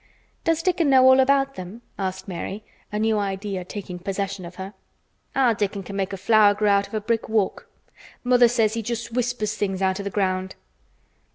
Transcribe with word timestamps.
"Does 0.43 0.63
Dickon 0.63 0.89
know 0.89 1.07
all 1.07 1.19
about 1.19 1.53
them?" 1.53 1.83
asked 1.99 2.27
Mary, 2.27 2.63
a 2.91 2.97
new 2.97 3.19
idea 3.19 3.63
taking 3.63 3.99
possession 3.99 4.45
of 4.45 4.55
her. 4.55 4.73
"Our 5.35 5.53
Dickon 5.53 5.83
can 5.83 5.95
make 5.95 6.11
a 6.11 6.17
flower 6.17 6.55
grow 6.55 6.71
out 6.71 6.87
of 6.87 6.95
a 6.95 7.01
brick 7.01 7.29
walk. 7.29 7.69
Mother 8.23 8.47
says 8.47 8.73
he 8.73 8.81
just 8.81 9.11
whispers 9.11 9.55
things 9.55 9.79
out 9.79 9.99
o' 9.99 10.03
th' 10.03 10.11
ground." 10.11 10.55